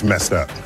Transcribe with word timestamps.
That's 0.00 0.08
messed 0.08 0.32
up. 0.32 0.59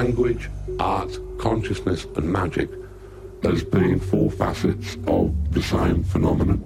Language, 0.00 0.48
art, 0.78 1.12
consciousness, 1.38 2.06
and 2.16 2.26
magic 2.32 2.70
as 3.44 3.62
being 3.62 4.00
four 4.00 4.30
facets 4.30 4.96
of 5.06 5.26
the 5.52 5.62
same 5.62 6.02
phenomenon. 6.04 6.59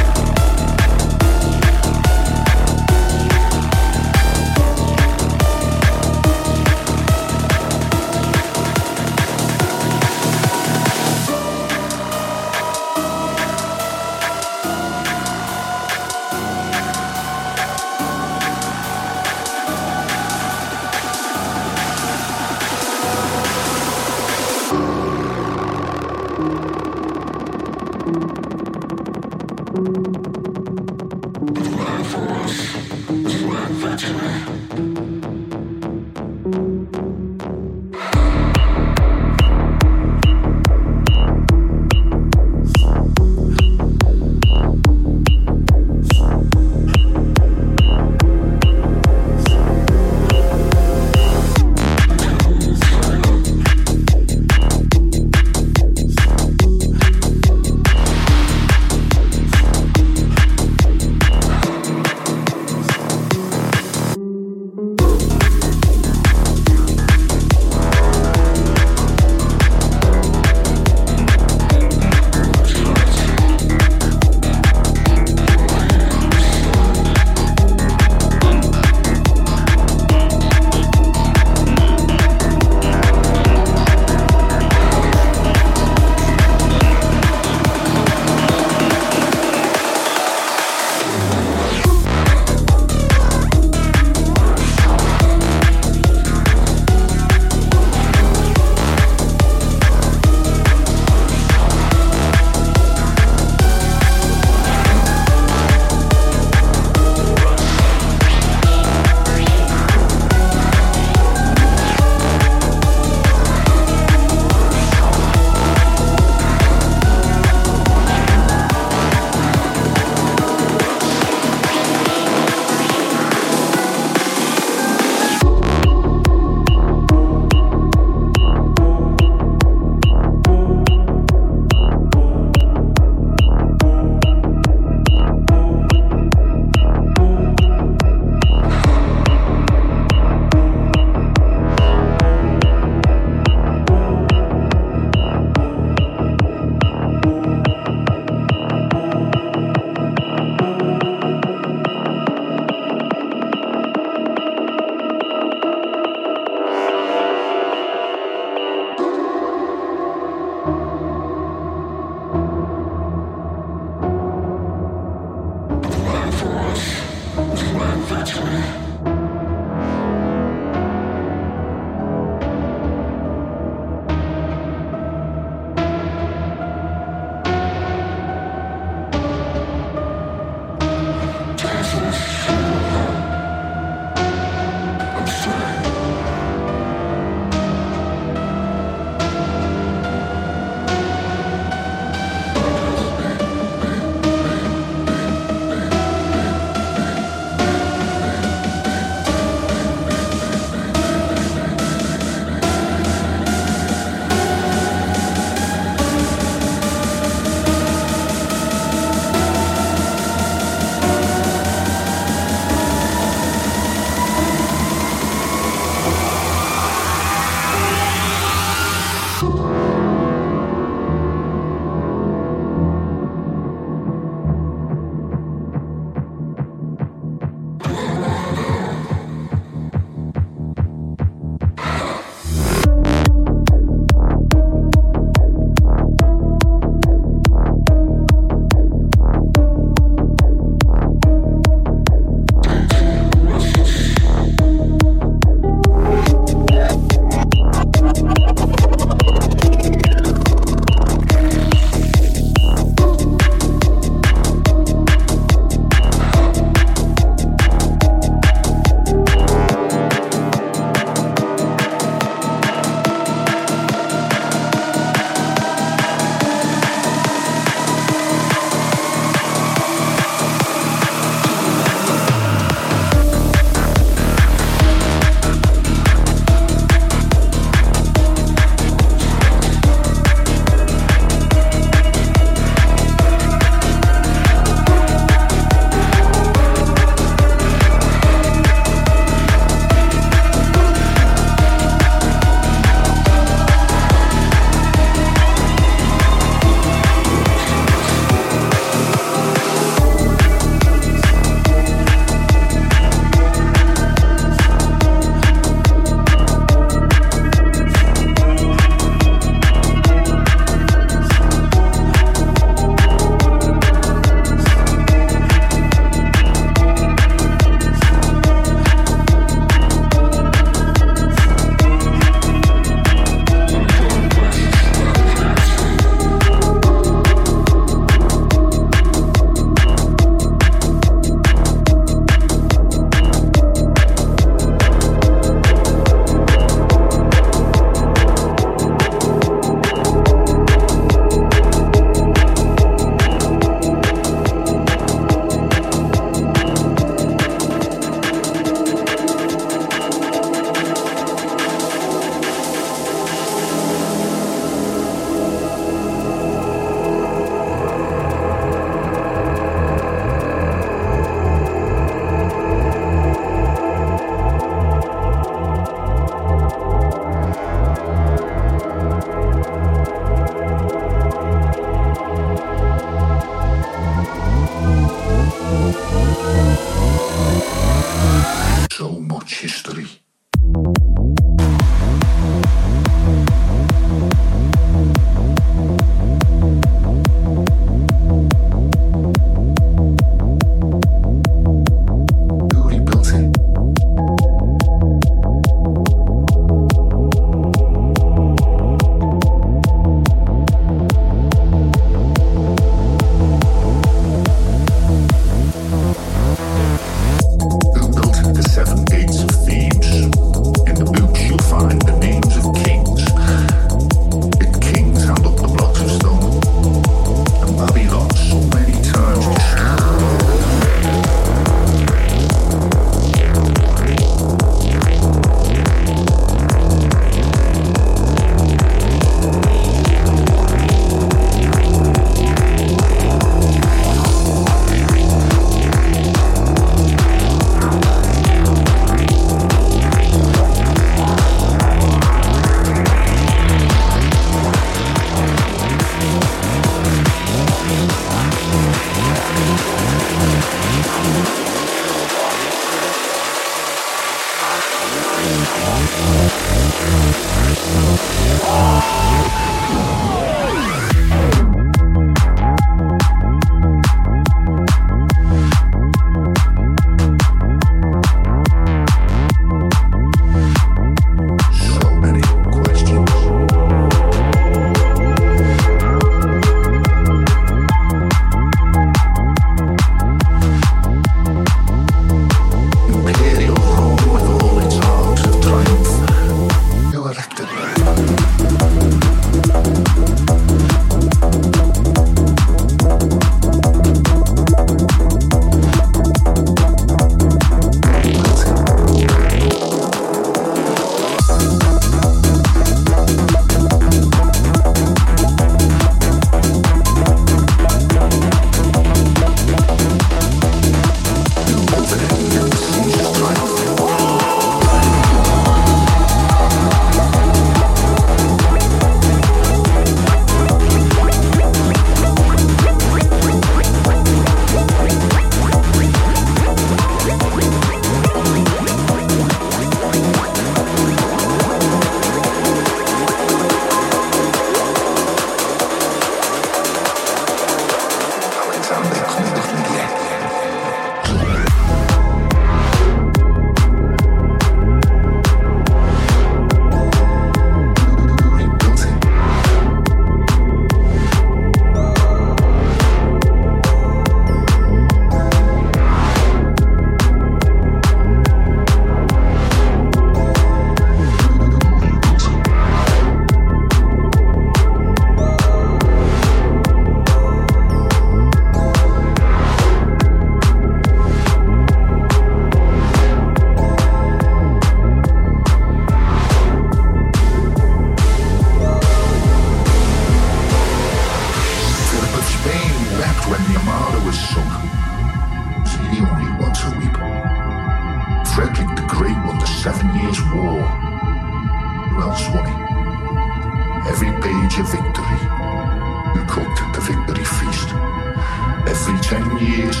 years, 599.70 600.00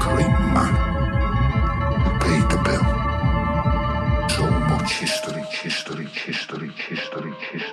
great 0.00 0.34
man 0.56 0.72
paid 2.20 2.44
the 2.50 2.60
bill. 2.64 2.86
So 4.36 4.44
much 4.70 4.92
history, 4.92 5.42
history, 5.42 6.06
history, 6.06 6.70
history, 6.88 7.32
history. 7.52 7.71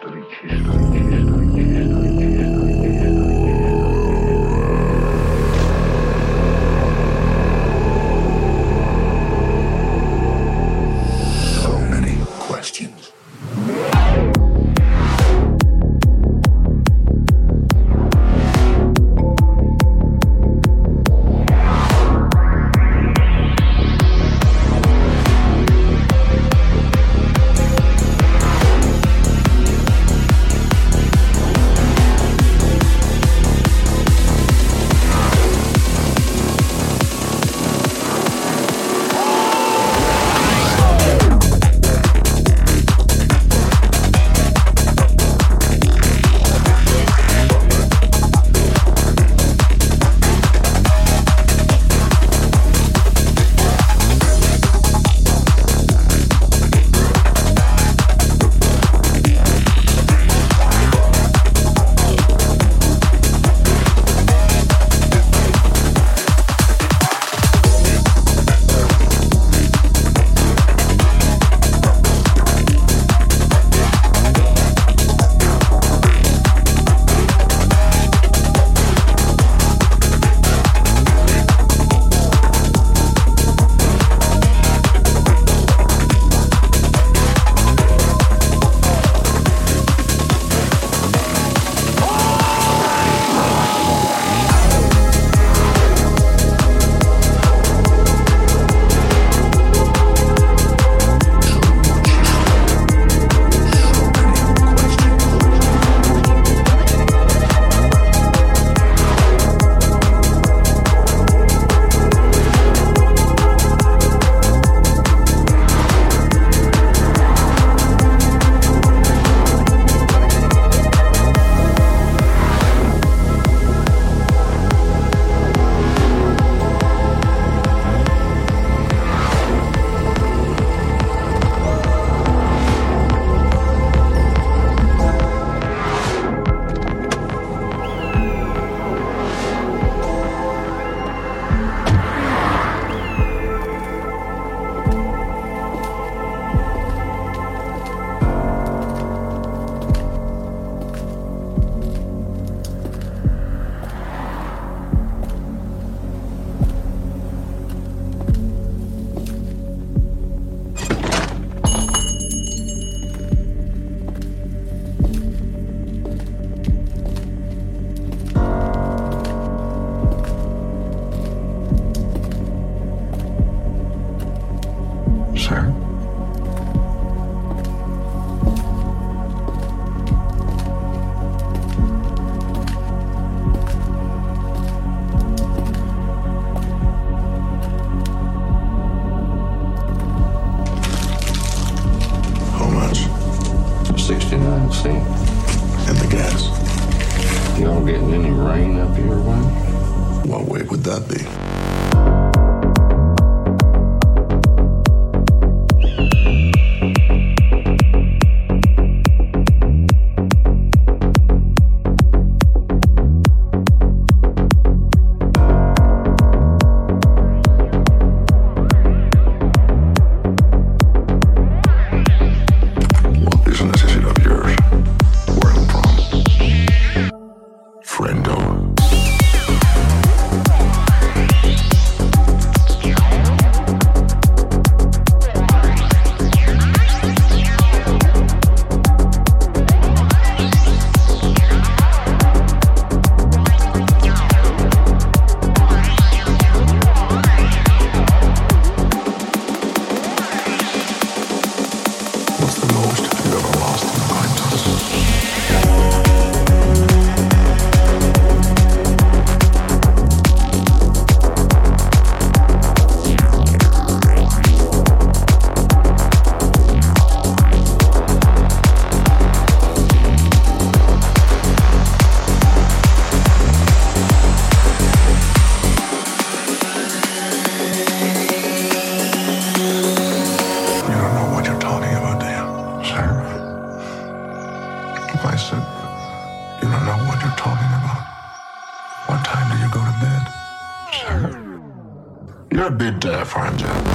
A 292.99 293.01
bit 293.01 293.11
deaf, 293.11 293.88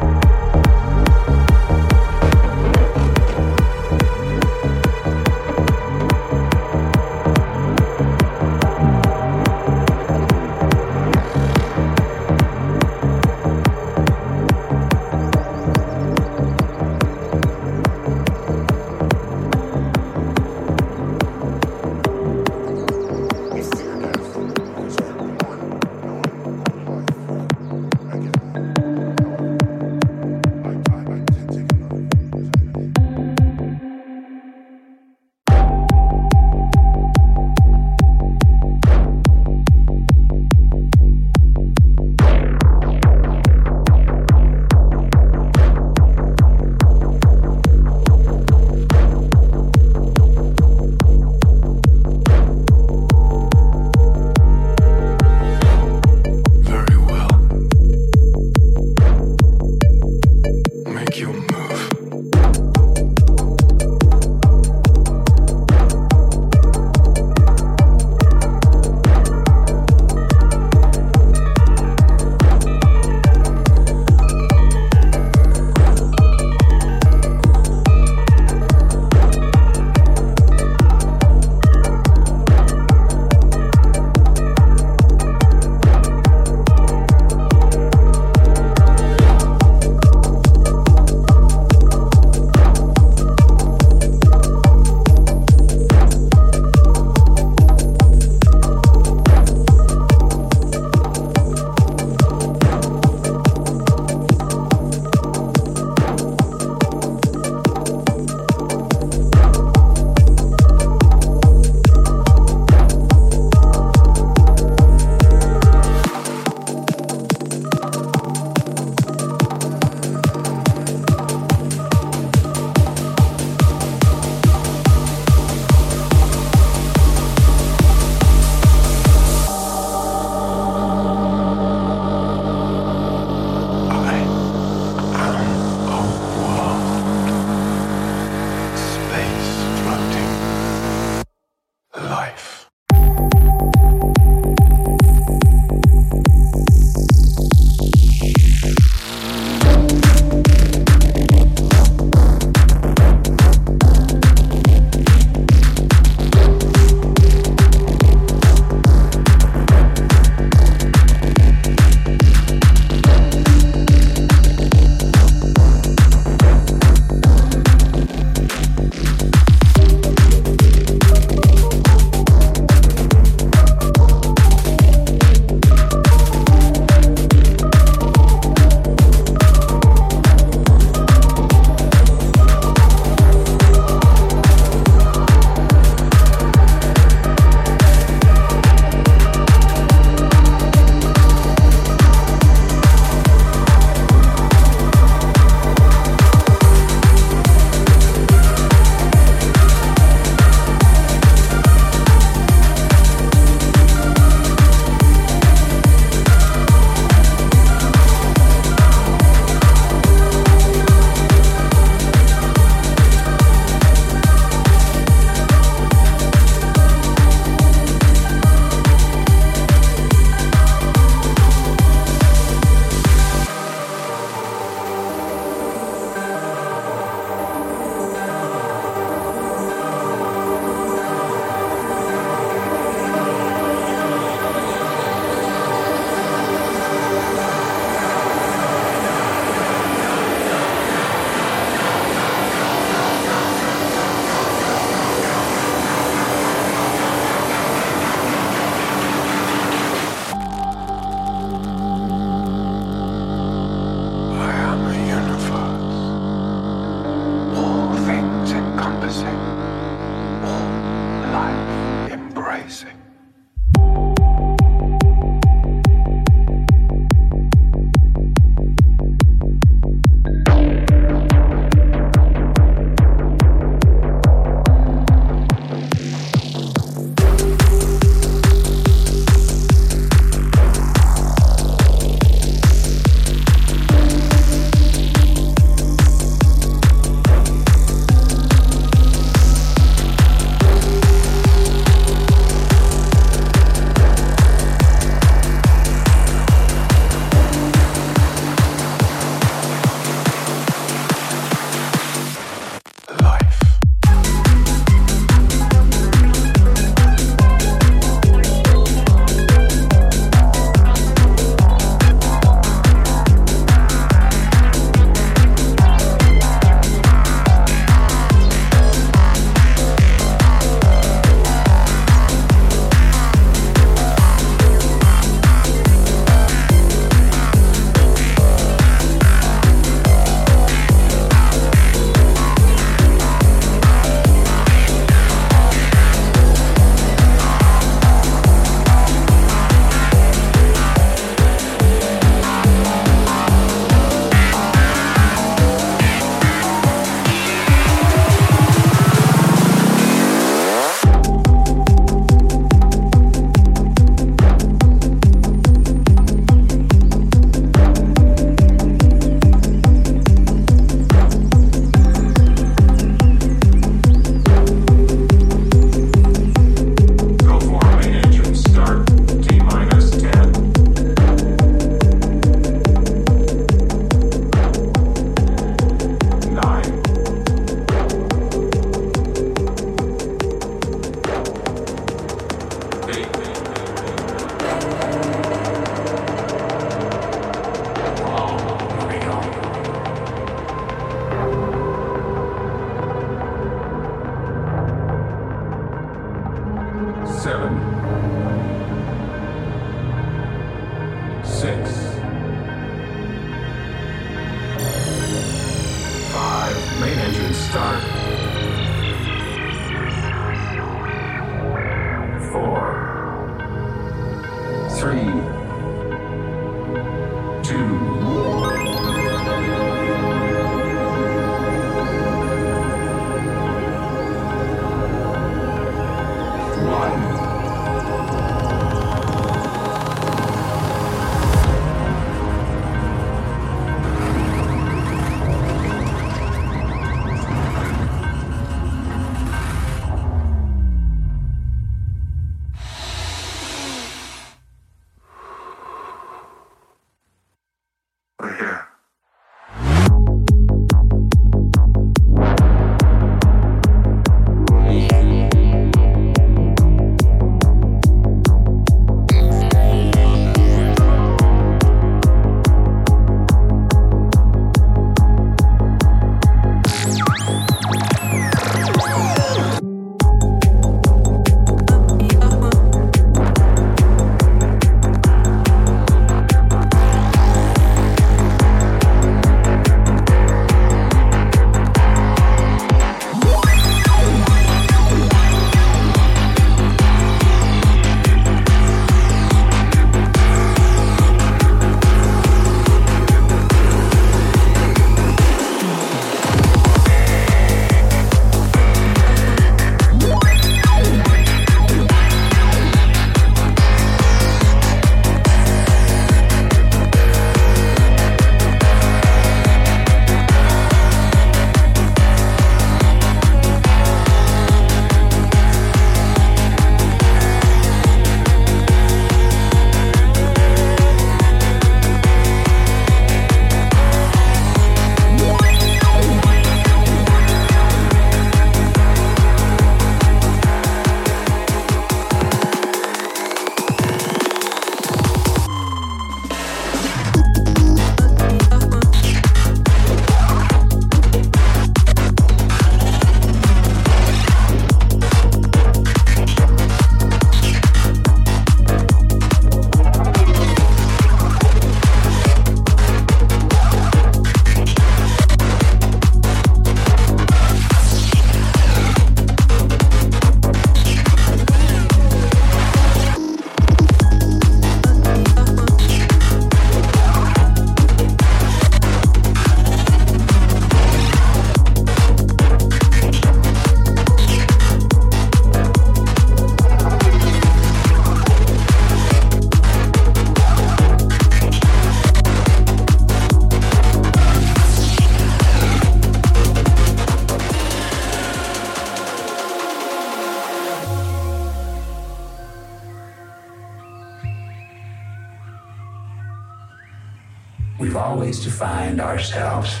defined 598.82 599.20
ourselves 599.20 600.00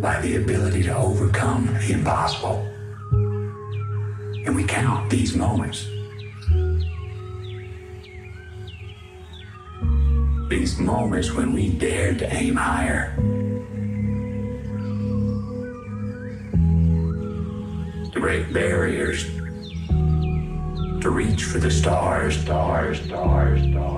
by 0.00 0.18
the 0.22 0.36
ability 0.36 0.82
to 0.82 0.96
overcome 0.96 1.66
the 1.74 1.92
impossible. 1.92 2.66
And 4.46 4.56
we 4.56 4.64
count 4.64 5.10
these 5.10 5.36
moments. 5.36 5.86
These 10.48 10.78
moments 10.78 11.32
when 11.32 11.52
we 11.52 11.68
dared 11.68 12.18
to 12.20 12.34
aim 12.34 12.56
higher. 12.56 13.14
To 18.10 18.20
break 18.20 18.54
barriers. 18.54 19.26
To 21.02 21.10
reach 21.10 21.44
for 21.44 21.58
the 21.58 21.70
stars, 21.70 22.38
stars, 22.38 23.02
stars, 23.02 23.60
stars. 23.70 23.93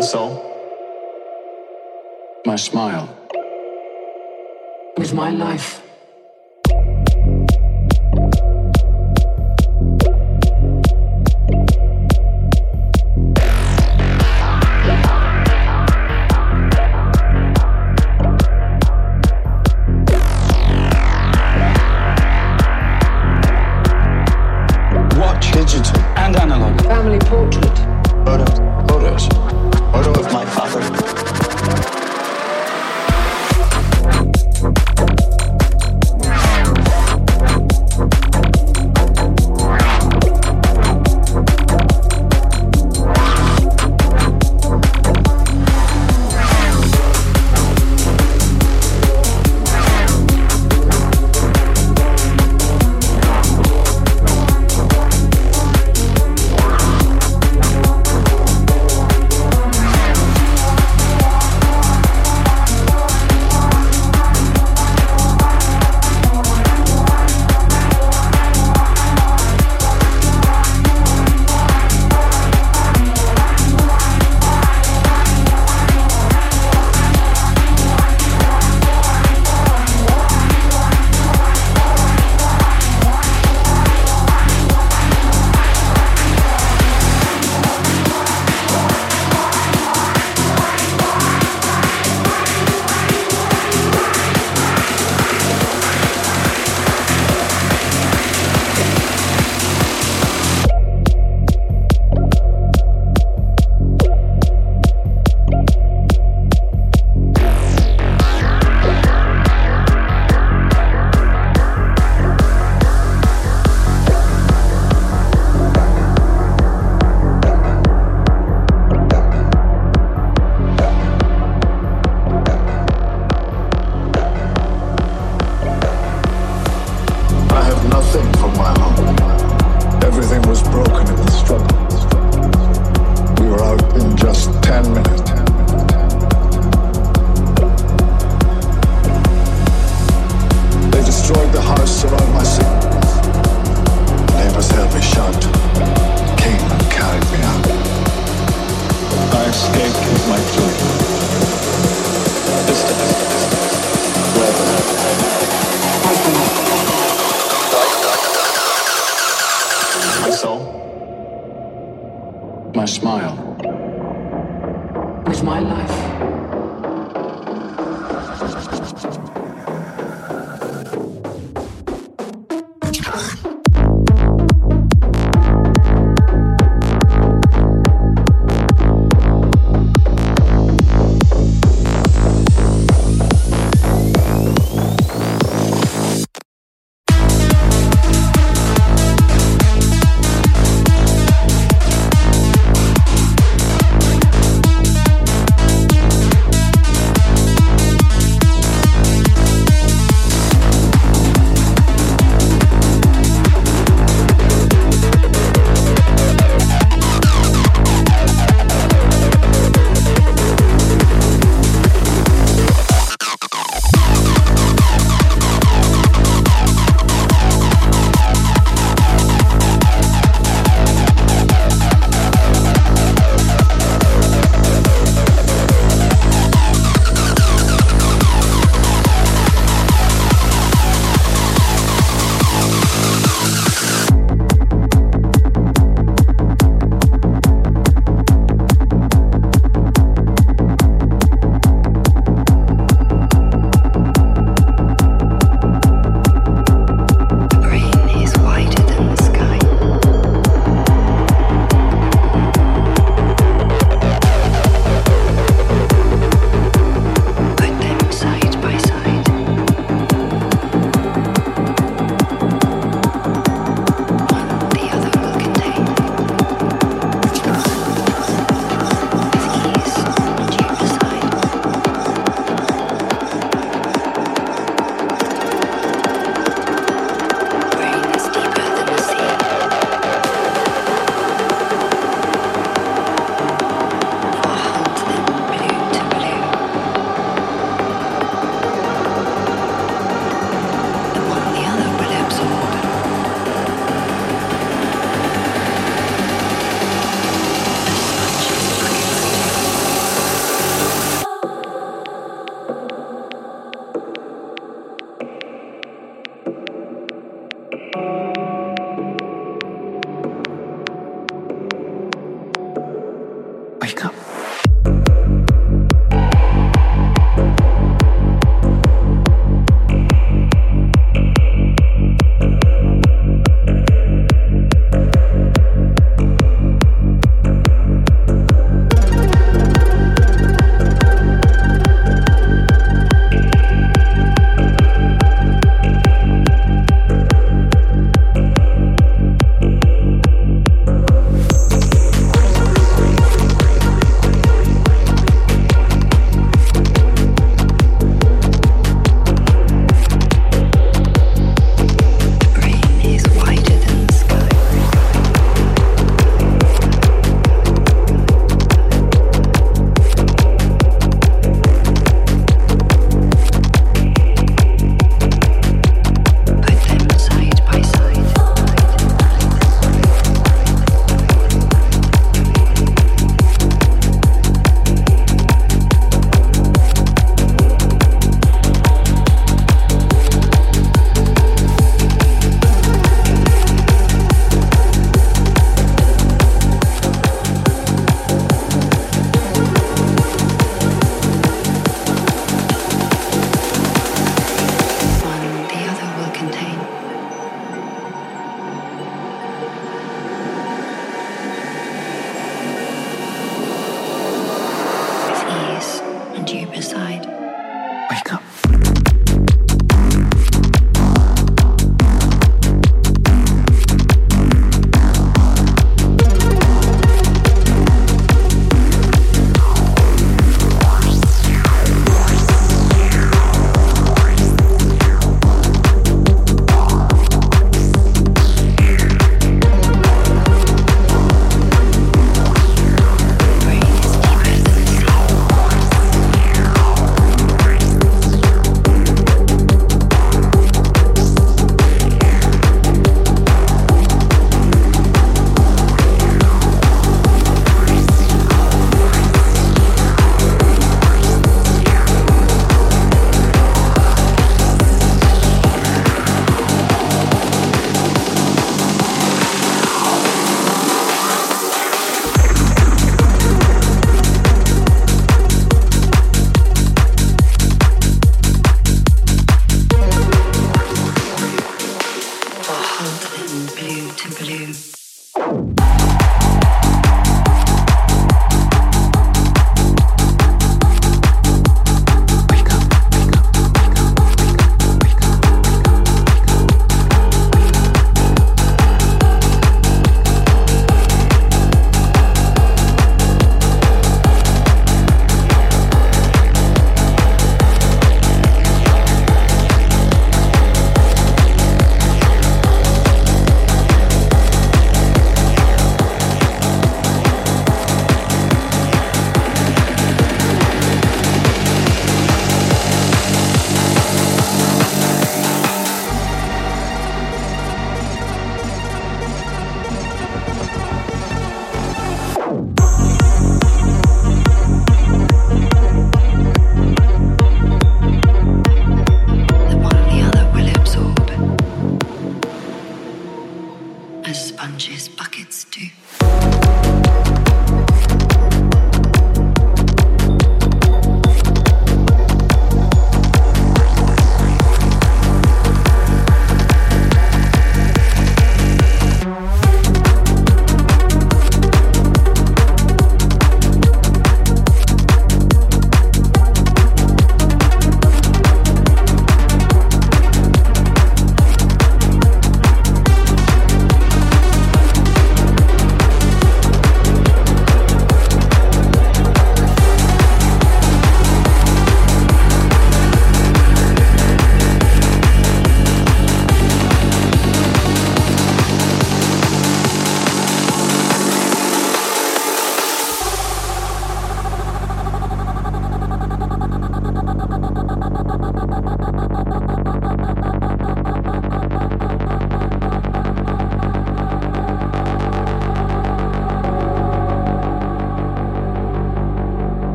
My 0.00 0.06
soul. 0.06 0.32
My 2.46 2.56
smile. 2.56 3.06
Is 4.96 5.12
my 5.12 5.28
life. 5.28 5.89